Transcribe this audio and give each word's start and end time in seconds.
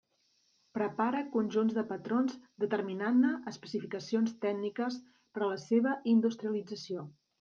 Prepara 0.77 1.19
conjunts 1.35 1.75
de 1.79 1.83
patrons 1.91 2.39
determinant-ne 2.63 3.31
especificacions 3.53 4.33
tècniques 4.47 4.99
per 5.37 5.45
a 5.49 5.51
la 5.53 5.59
seva 5.69 5.95
industrialització. 6.15 7.07